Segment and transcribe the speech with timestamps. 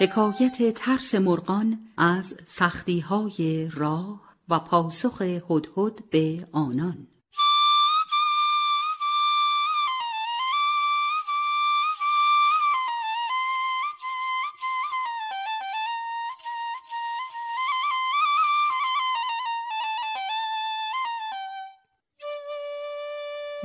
[0.00, 7.06] حکایت ترس مرغان از سختی های راه و پاسخ هدهد به آنان.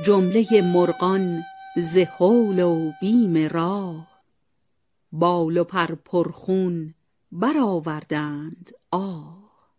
[0.04, 1.42] جمله مرغان
[1.76, 4.13] ز و بیم راه
[5.16, 6.94] بال و پر پرخون
[7.32, 8.70] برآوردند.
[8.90, 9.70] آه!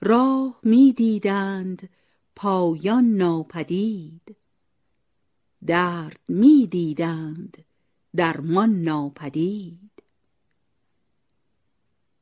[0.00, 1.88] راه می دیدند
[2.36, 4.36] پایان ناپدید.
[5.66, 7.64] درد می دیدند
[8.16, 10.02] درمان ناپدید.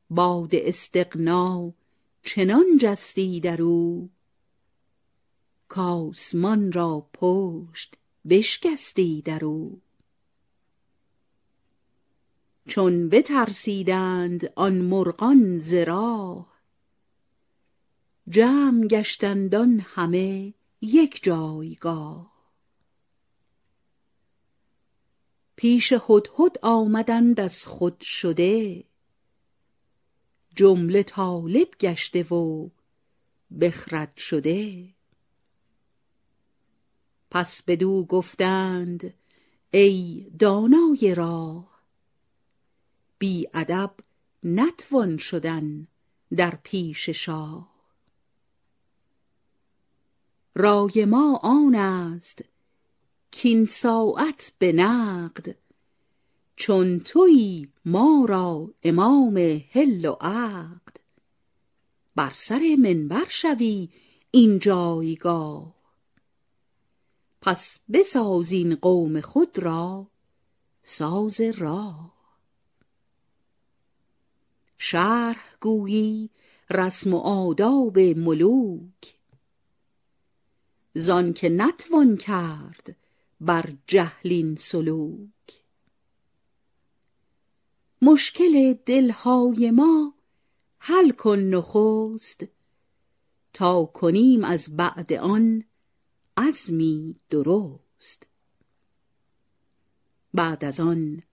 [0.09, 1.73] باد استغنا
[2.23, 4.09] چنان جستی در او.
[5.67, 7.95] کآسمان را پشت
[8.29, 9.81] بشکستی در او.
[12.69, 16.61] چون بترسیدند آن مرغان ز راه.
[18.29, 19.53] جمع گشتند
[19.83, 22.31] همه یک جایگاه.
[25.55, 28.83] پیش هدهد آمدند از خود شده
[30.55, 32.69] جمله طالب گشته و
[33.61, 34.89] بخرد شده.
[37.31, 39.13] پس بدو گفتند
[39.71, 41.78] ای دانای راه
[43.19, 43.91] بی ادب
[44.43, 45.87] نتوان شدن
[46.35, 47.69] در پیش شاه.
[50.55, 52.43] رای ما آن است
[53.43, 55.55] کاین ساعت به نقد
[56.55, 60.97] چون تویی ما را امام حل و عقد.
[62.15, 63.89] بر سر منبر شوی
[64.31, 65.75] این جایگاه.
[67.41, 70.07] پس بساز این قوم خود را
[70.83, 72.18] ساز راه.
[74.79, 76.29] شرح گویی
[76.69, 79.17] رسم و آداب ملوک.
[80.93, 82.95] زانکه نتوان کرد
[83.41, 85.63] بر جهل این سلوک.
[88.01, 90.13] مشکل دلهای ما
[90.79, 92.45] حل کن نخست
[93.53, 95.63] تا کنیم از بعد آن
[96.37, 98.27] عزمی درست.
[100.33, 101.23] بعد از آن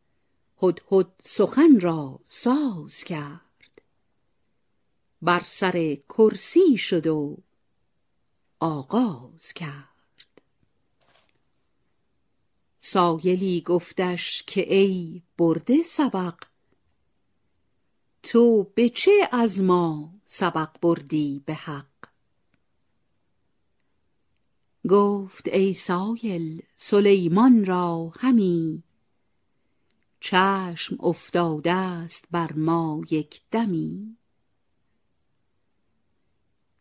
[0.62, 3.82] هدهد سخن را ساز کرد.
[5.22, 7.36] بر سر کرسی شد و
[8.60, 10.42] آغاز کرد.
[12.78, 16.34] سایلی گفتش که ای برده سبق
[18.22, 21.86] تو به چه از ما سبق بردی به حق؟
[24.88, 28.82] گفت ای سایل سلیمان را همی
[30.28, 34.16] چشم افتاده است بر ما یک دمی.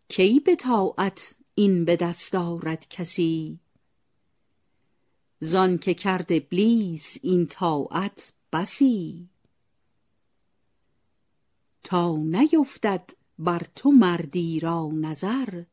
[0.07, 3.59] کی به طاعت این به دست آرد کسی؟
[5.39, 9.29] زانکه کرد ابلیس این طاعت بسی.
[11.83, 15.63] تا نیفتد بر تو مردی را نظر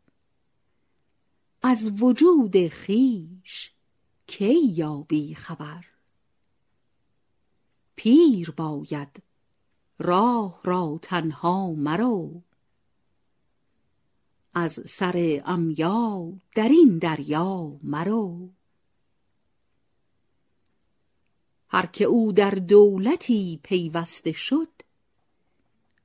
[1.62, 3.72] از وجود خویش
[4.26, 5.91] کی یابی خبر؟
[8.02, 9.22] پیر باید.
[9.98, 12.42] راه را تنها مرو.
[14.54, 18.48] از سر عمیا در این دریا مرو.
[21.68, 24.72] هر که او در دولتی پیوسته شد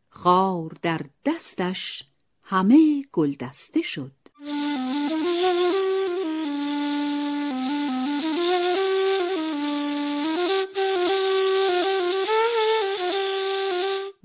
[0.10, 2.04] خار در دستش
[2.44, 4.16] همه گلدسته شد.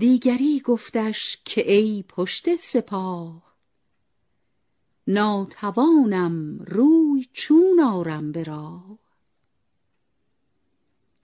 [0.03, 3.57] دیگری گفتش که ای پشت سپاه
[5.07, 8.99] ناتوانم روی چون آرم به راه.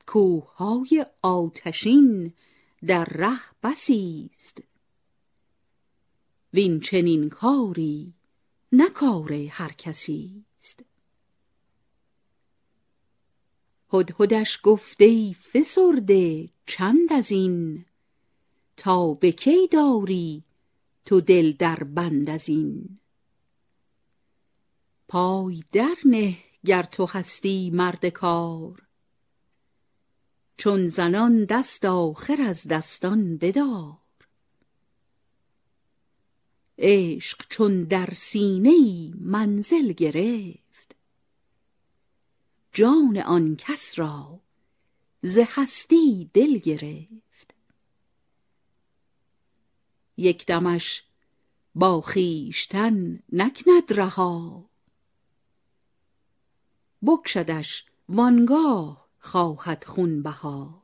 [0.07, 2.33] کوههای آتشین
[2.87, 4.63] در ره بسیست
[6.55, 8.15] وین چنین کاری
[8.73, 10.85] نه کار هر کسی است.
[13.93, 17.85] هدهدش گفت ای فسرده چند از این؟
[18.79, 20.45] تا به کی داری
[21.05, 22.99] تو دل در بند از این؟
[25.09, 28.83] پای در نه گر تو هستی مرد کار
[30.57, 33.99] چون زنان دست آخر از دستان بدار.
[36.79, 40.97] عشق چون در سینه ای منزل گرفت
[42.73, 44.41] جان آن کس را
[45.23, 47.28] ز هستی دل گرفت.
[50.19, 51.03] یک دمش
[51.75, 54.65] با خویشتن نکند رها.
[57.07, 60.83] بکشدش وانگاه خواهد خونبها.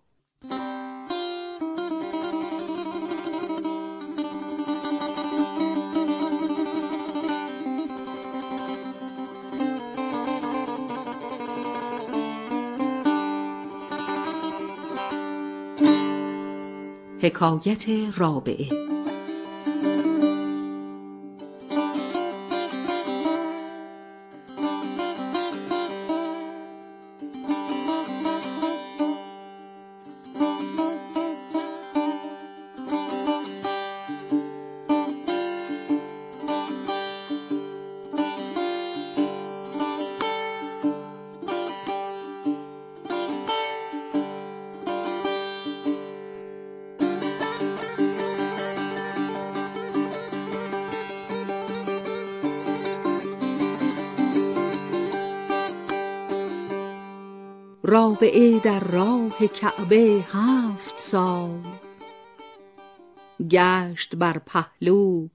[17.20, 17.84] حکایت
[18.16, 18.83] رابعه
[57.86, 61.62] رابعه در راه کعبه هفت سال.
[63.50, 65.28] گشت بر پهلو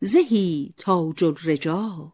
[0.00, 2.10] زهی تاج الرجال.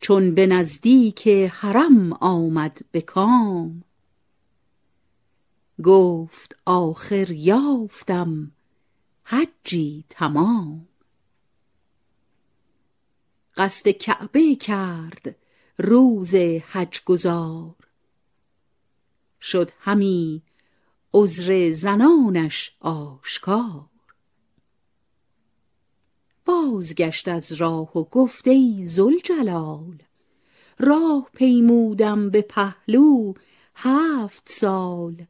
[0.00, 3.84] چون به نزدیک حرم آمد به کام
[5.82, 8.52] گفت آخر یافتم
[9.24, 10.88] حجی تمام.
[13.56, 15.41] قصد کعبه کرد
[15.78, 17.74] روز حج گزار
[19.40, 20.42] شد همی
[21.14, 23.88] عذر زنانش آشکار.
[26.44, 30.02] بازگشت از راه و گفت ای ذوالجلال
[30.78, 33.32] راه پیمودم به پهلو
[33.74, 35.26] هفت سال.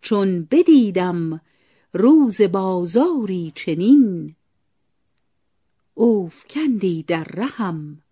[0.00, 1.40] چون بدیدم
[1.92, 4.36] روز بازاری چنین
[5.94, 8.03] اوفکندی در رهم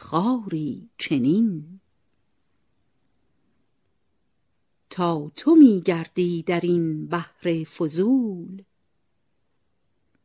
[0.00, 1.80] خاری چنین.
[4.90, 8.62] تا تو می گردی در این بحر فضول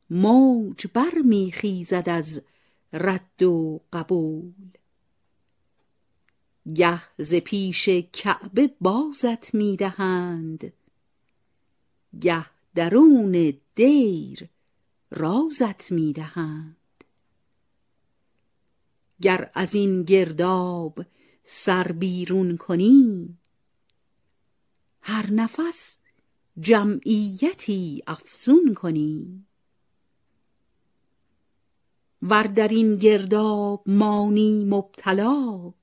[0.09, 2.41] موج بر می خیزد از
[2.93, 4.53] رد و قبول.
[6.75, 10.73] گه ز پیش کعبه بازت می دهند
[12.21, 12.45] گه
[12.75, 14.49] درون دیر
[15.11, 16.84] رازت می دهند.
[19.21, 21.05] گر از این گرداب
[21.43, 23.37] سر بیرون کنی.
[25.01, 25.99] هر نفس
[26.59, 29.45] جمعیتی افزون کنی.
[32.21, 35.73] ور در این گرداب مانی مبتلا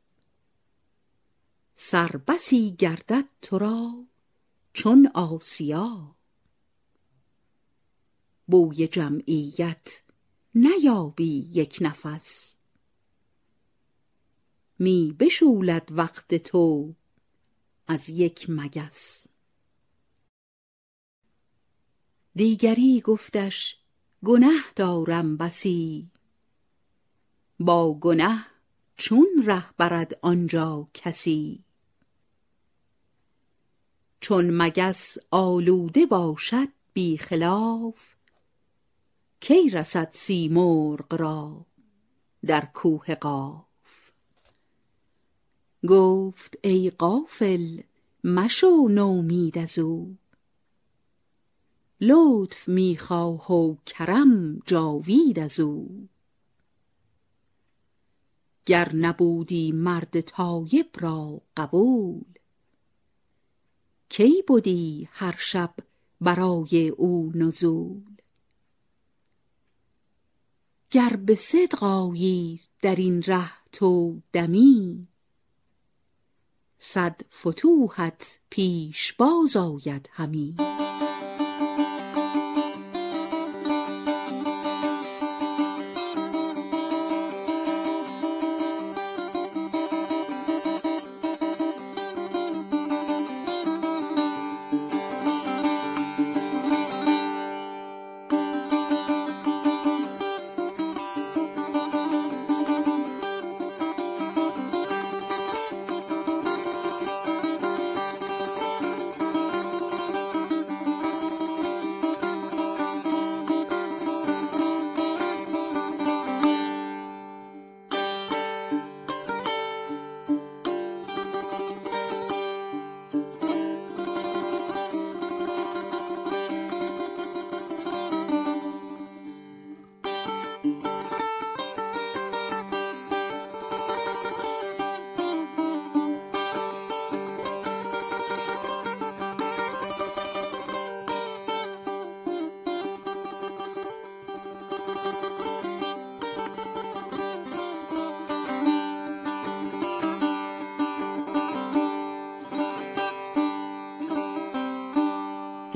[1.75, 4.05] سر بسی گردد تو را
[4.73, 6.17] چون آسیا.
[8.47, 10.03] بوی جمعیت
[10.55, 12.62] نیابی یک نفس.
[14.83, 16.95] می بشولد وقت تو
[17.87, 19.27] از یک مگس.
[22.35, 23.77] دیگری گفتش
[24.25, 26.11] گنه دارم بسی.
[27.61, 28.47] با گنه
[28.97, 31.65] چون ره برد آنجا کسی.
[34.21, 38.15] چون مگس آلوده باشد بی خلاف
[39.41, 41.67] کی رسد سیمرغ را
[42.47, 43.72] در کوه قاف؟
[45.89, 47.81] گفت ای غافل
[48.25, 50.17] مشو نومید از او.
[52.01, 56.09] لطف می‌خواه و کرم جاوید از او.
[58.67, 62.25] گر نبودی مرد تایب را قبول
[64.09, 65.75] کی بدی هر شب
[66.21, 68.03] برای او نزول؟
[70.91, 71.83] گر به صدق
[72.83, 75.09] در این ره تو دمی
[76.85, 80.57] صد فتوحت پیش باز آید همی.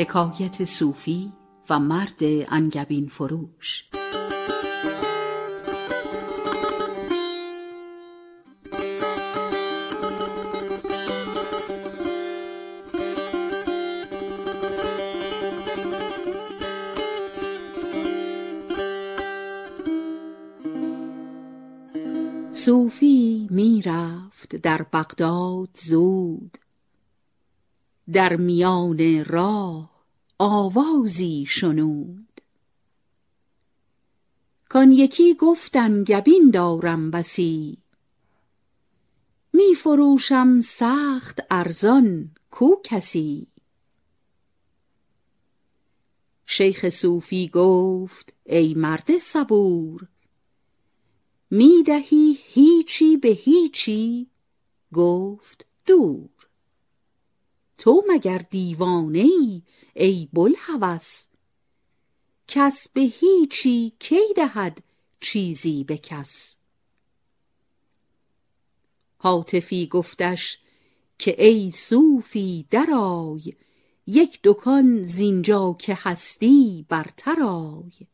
[0.06, 1.32] حکایت صوفی
[1.70, 3.84] و مرد انگبین فروش.
[22.52, 26.58] صوفی می رفت در بغداد زود.
[28.12, 29.95] در میان راه
[30.38, 32.40] آوازی شنود.
[34.68, 37.78] کان یکی گفتن گبین دارم بسی.
[39.52, 43.46] می فروشم سخت ارزان کو کسی.
[46.46, 50.08] شیخ صوفی گفت ای مرد صبور
[51.50, 54.30] می دهی هیچی به هیچی؟
[54.94, 56.35] گفت دور.
[57.78, 59.62] تو مگر دیوانه ای
[59.94, 61.26] ای بوالهوس
[62.48, 64.82] کس به هیچی کی دهد
[65.20, 66.56] چیزی به کس؟
[69.20, 70.58] هاتفی گفتش
[71.18, 73.54] که ای صوفی درآی
[74.06, 78.06] یک دکان زینجا که هستی برتر آی.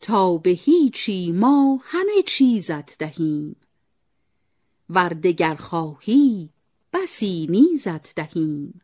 [0.00, 3.56] تا به هیچی ما همه چیزت دهیم
[4.90, 6.50] ور دگر خواهی
[6.92, 8.80] بسی نیزت دهیم.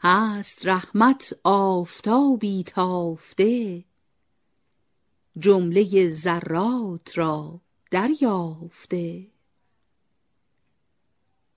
[0.00, 3.84] هست رحمت آفتابی تافته
[5.38, 9.26] جمله ذرات را دریافته.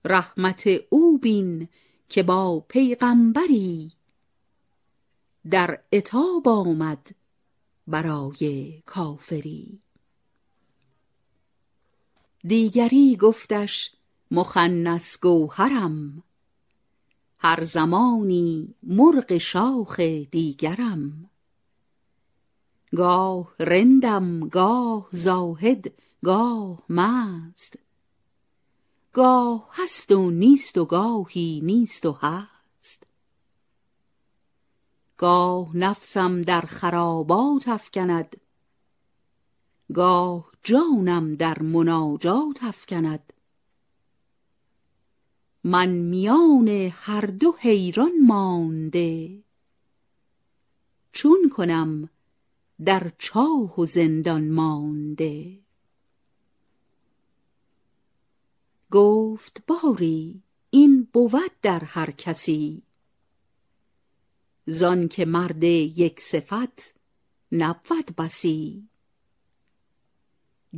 [0.04, 1.68] رحمت او بین
[2.08, 3.92] که با پیغمبری
[5.50, 7.14] در عتاب آمد
[7.86, 9.85] برای کافری.
[12.46, 13.90] دیگری گفتش
[14.30, 16.22] مخنث گوهرم.
[17.38, 21.30] هر زمانی مرغ شاخ دیگرم.
[22.96, 25.92] گاه رندم گاه زاهد
[26.24, 27.78] گاه مست.
[29.12, 33.06] گاه هست و نیست و گاهی نیست و هست.
[35.16, 38.36] گاه نفسم در خرابات افکند.
[39.94, 43.32] گاه جانم در مناجات افکند.
[45.64, 49.42] من میان هر دو حیران مانده.
[51.12, 52.10] چون کنم
[52.84, 55.58] در چاه و زندان مانده.
[58.90, 62.82] گفت باری این بود در هر کسی.
[64.66, 66.94] زان که مرد یک صفت
[67.52, 68.88] نبود بسی.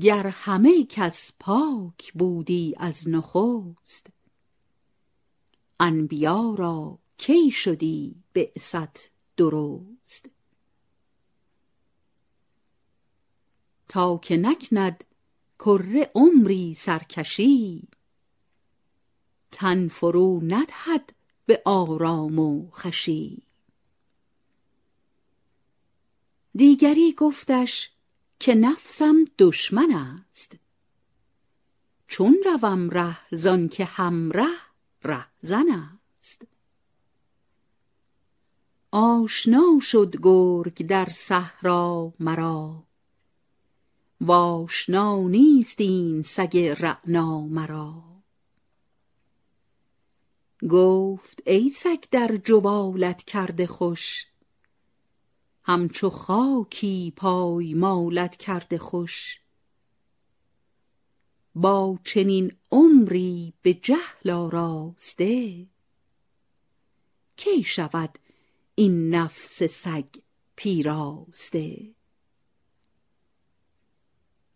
[0.01, 4.07] گر همه کس پاک بودی از نخست
[5.81, 10.31] انبیا را کی شدی بعثت درست؟
[13.89, 15.05] تا که نکند
[15.59, 17.89] کره عمری سرکشی
[19.51, 21.13] تن فرو ندهد
[21.47, 23.43] به آرام و خوشی.
[26.55, 27.91] دیگری گفتش
[28.41, 30.57] که نفسم دشمن است.
[32.07, 34.49] چون روم ره زان که همره
[35.05, 36.47] رهزن است.
[38.93, 42.85] آشنا شد گرگ در صحرا مرا.
[44.21, 48.03] واشنا نیست این سگ رعنا مرا.
[50.69, 54.28] گفت ای سگ در جوالت کرده خوش
[55.69, 59.41] همچو خاکی پایمالت کرده خوش.
[61.55, 65.67] با چنین عمری به جهل آراسته
[67.37, 68.19] کی شود
[68.75, 70.05] این نفس سگ
[70.57, 71.95] پیراسته؟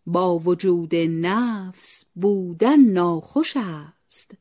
[0.05, 4.31] با وجود نفس بودن ناخوش است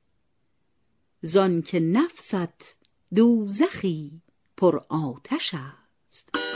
[1.23, 2.79] زانکه نفست
[3.15, 4.23] دوزخی
[4.57, 6.52] پر آتش است.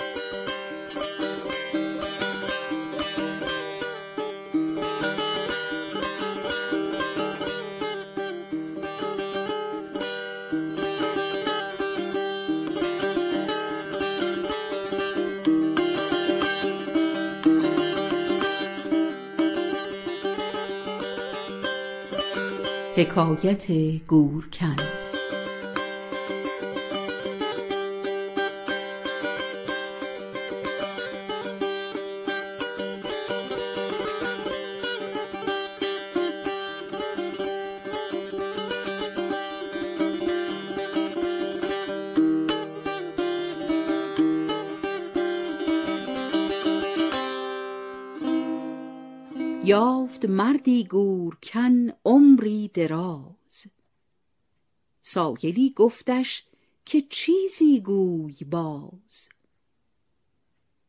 [22.96, 23.72] حکایت
[24.06, 24.76] گورکن.
[49.64, 51.85] یافت مردی گورکن
[52.76, 53.66] دراز.
[55.02, 56.45] سایلی گفتش
[56.85, 59.28] که چیزی گوی باز.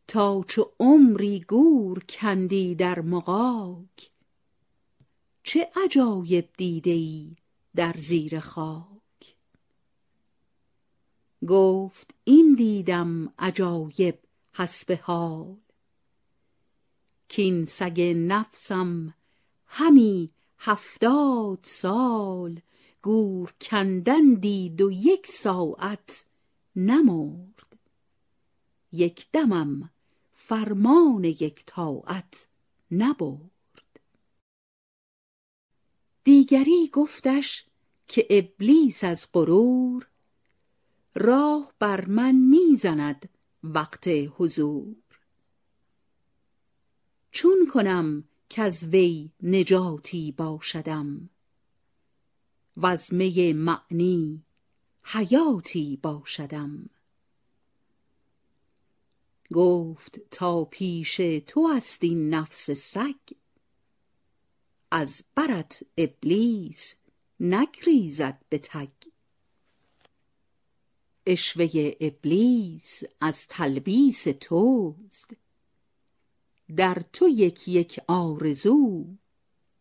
[0.08, 4.12] تا چو عمری گور کندی در مغاک
[5.44, 7.36] چه عجایب دیده ای
[7.75, 9.36] در زیر خاک.
[11.48, 14.20] گفت این دیدم عجایب
[14.53, 15.58] حسب حال
[17.27, 19.13] کین سگ نفسم
[19.65, 22.61] همی هفتاد سال
[23.01, 26.25] گور کندن دید و یک ساعت
[26.75, 27.77] نمرد.
[28.91, 29.89] یک دمم
[30.34, 32.47] فرمان یک طاعت
[32.91, 33.99] نبرد.
[36.23, 37.65] دیگری گفتش
[38.08, 40.08] که ابلیس از غرور
[41.15, 43.29] راه بر من می‌زند
[43.63, 44.95] وقت حضور.
[47.32, 51.29] چون کنم کز وی نجاتی باشدم.
[52.77, 54.43] وز می معنی
[55.03, 56.89] حیاتی باشدم.
[59.53, 61.15] گفت تا پیش
[61.47, 63.36] تو است این نفس سگ
[64.91, 66.95] از برت ابلیس
[67.39, 68.89] نگریزد به تگ.
[71.27, 75.33] عشوه ابلیس از تلبیس توست.
[76.75, 79.06] در تو یک یک آرزو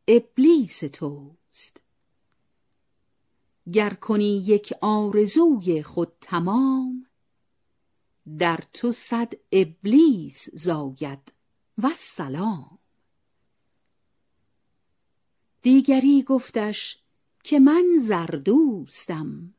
[0.09, 1.81] ابلیس توست.
[3.73, 7.07] گر کنی یک آرزوی خود تمام
[8.39, 11.33] در تو صد ابلیس زاید
[11.79, 12.79] والسلام.
[15.63, 16.99] دیگری گفتش
[17.45, 19.55] که من زردوستم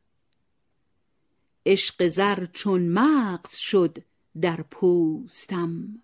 [1.66, 3.98] عشق زر چون مغز شد
[4.42, 6.04] در پوستم.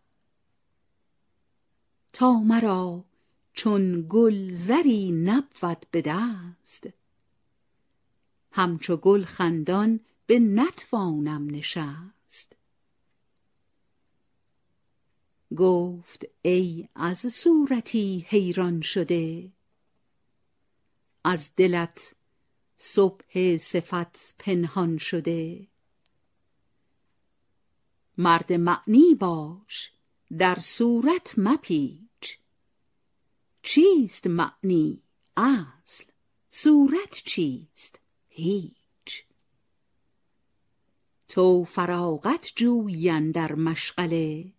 [2.14, 3.06] تا مرا
[3.54, 6.88] چون گل زری نبود به دست.
[8.52, 12.56] همچو گل خندان بنتوانم نشست.
[15.58, 19.52] گفت ای از صورتی حیران شده
[21.24, 22.16] از دلت
[22.78, 25.68] صبح صفت پنهان شده.
[28.18, 29.92] مرد معنی باش
[30.38, 32.03] در صورت مپیچ.
[33.64, 35.02] چیست معنی
[35.38, 36.06] اصل؟
[36.50, 39.26] صورت چیست؟ هیچ.
[41.28, 44.54] تو فراغت جویی اندر مشغله.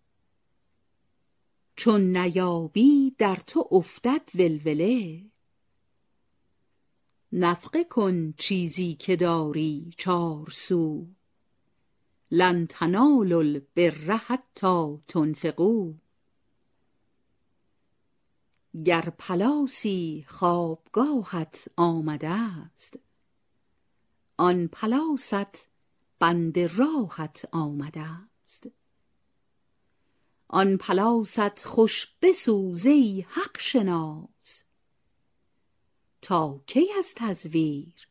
[1.76, 5.22] چون نیابی در تو افتد ولوله.
[7.32, 11.06] نفقه کن چیزی که داری چار سو.
[12.30, 15.94] لن تنالوا البر حتی تنفقوا
[18.82, 22.98] گر پلاسی خوابگاهت آمده است.
[24.36, 25.68] آن پلاست
[26.18, 28.66] بند راهت آمده است.
[30.48, 34.64] آن پلاست خوش بسوز ای حق شناس.
[36.22, 38.08] تا کی از تزویر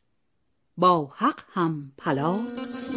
[0.78, 2.96] با حق هم پلاس؟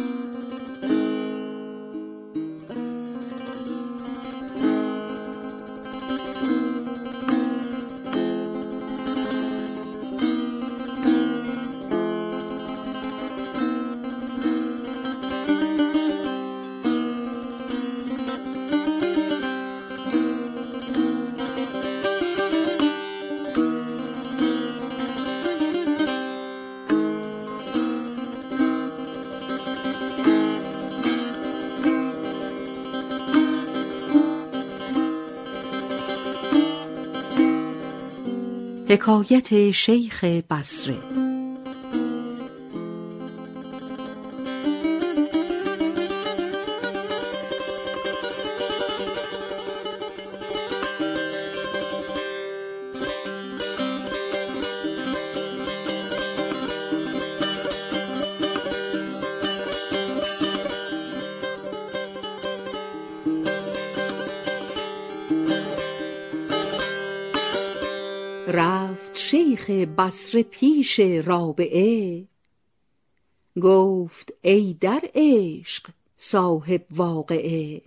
[38.89, 41.26] حکایت شیخ بصره.
[68.49, 72.27] رفت شیخ بصره پیش رابعه.
[73.61, 77.81] گفت ای در عشق صاحب واقعه.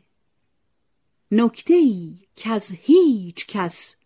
[1.30, 3.96] نکته ای کز هیچ کس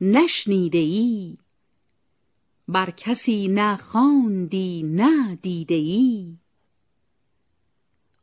[0.00, 1.36] نشنیده ای.
[2.68, 6.36] بر کسی نه خواندی نه دیده ای.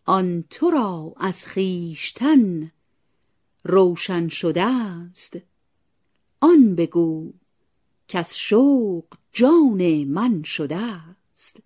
[0.05, 2.71] آن تو را از خویشتن
[3.63, 5.37] روشن شده است.
[6.39, 7.33] آن بگو
[8.11, 11.59] کز شوق جان من شده است.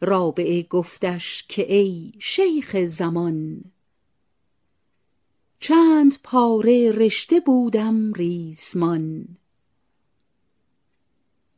[0.00, 3.64] رابعه گفتش که ای شیخ زمان
[5.60, 9.28] چند پاره رشته بودم ریسمان.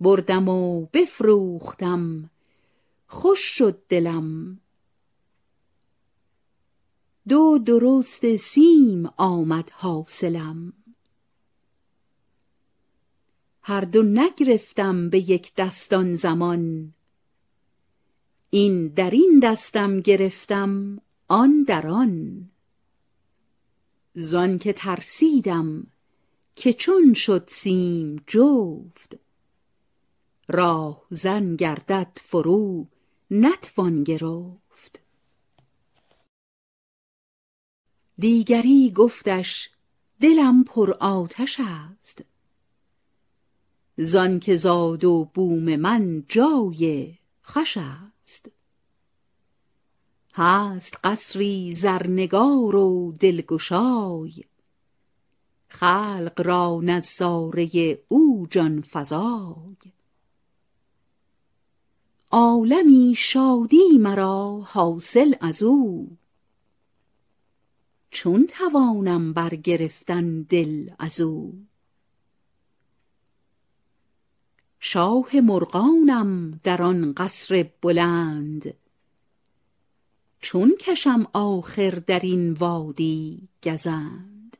[0.00, 2.30] بردم و بفروختم
[3.06, 4.60] خوش شد دلم.
[7.28, 10.72] دو درست سیم آمد حاصلم.
[13.66, 16.94] هر دو نگرفتم به یک دستان زمان.
[18.50, 22.50] این در این دستم گرفتم آن در آن.
[24.14, 25.86] زان که ترسیدم
[26.56, 29.16] که چون شد سیم جفت.
[30.48, 32.86] راه زن گردد فرو
[33.30, 35.00] نتوان گرفت.
[38.18, 39.70] دیگری گفتش
[40.20, 42.33] دلم پر آتش است.
[43.96, 48.50] زان که زاد و بوم من جای خوش است.
[50.34, 54.44] هست قصری زرنگار و دلگشای.
[55.68, 59.76] خلق را نظاره او جان فزای.
[62.30, 66.06] عالمی شادی مرا حاصل ازو
[68.10, 71.52] چون توانم برگرفتن دل ازو
[74.86, 78.74] شاه مرغانم در آن قصر بلند.
[80.40, 84.56] چون کشم آخر در این وادی گزند.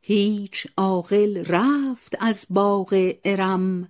[0.00, 3.88] هیچ عاقل رفت از باغ ارم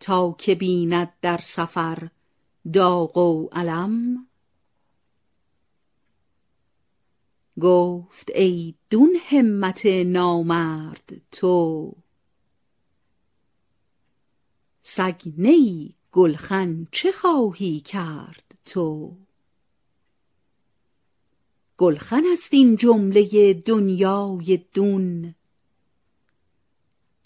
[0.00, 2.08] تا که بیند در سفر
[2.72, 4.26] داغ و الم
[7.60, 11.92] گفت ای دون همت نامرد تو
[14.86, 19.16] سگ ای گلخن چه خواهی کرد تو؟
[21.76, 25.34] گلخن است این جمله دنیای دون.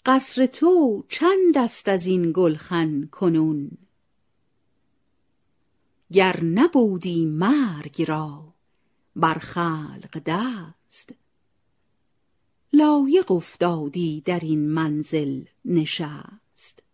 [0.05, 3.71] قصر تو چند است از این گلخن کنون؟
[6.11, 8.53] گر نبودی مرگ را
[9.15, 11.13] بر خلق دست
[12.73, 16.88] لایق افتادی در این منزل نشست.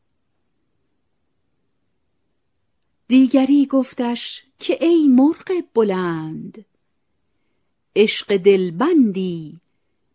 [3.08, 6.66] دیگری گفتش که ای مرغ بلند
[7.96, 9.60] عشق دلبندی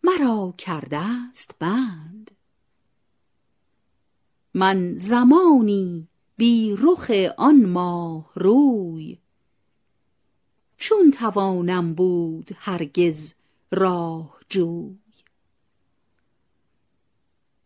[0.05, 2.31] مرا کرده است بند.
[4.55, 9.19] من زمانی بی رخ آن ماه روی
[10.77, 13.35] چون توانم بود هرگز
[13.73, 14.99] راه جوی.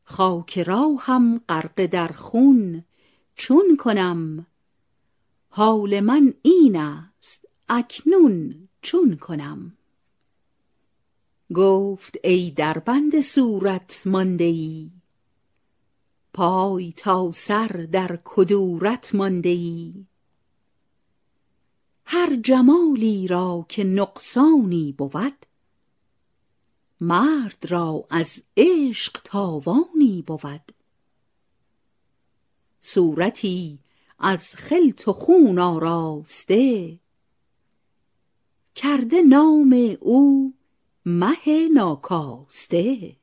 [0.04, 2.84] خاک راهم غرقه در خون
[3.34, 4.46] چون کنم
[5.56, 9.76] حال من این است اکنون چون کنم.
[11.54, 14.90] گفت ای در بند صورت مانده ای
[16.32, 20.06] پای تا سر در کدورت مانده ای
[22.04, 25.46] هر جمالی را که نقصانی بود
[27.00, 30.72] مرد را از عشق تاوانی بود.
[32.80, 33.83] صورتی
[34.26, 36.98] از خلط و خون آراسته.
[38.74, 40.54] کرده نام او
[41.06, 43.16] مه ناکاسته.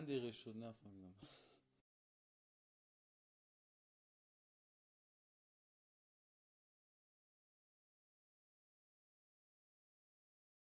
[0.00, 0.89] بود چند دقیقه شد نفهمیدم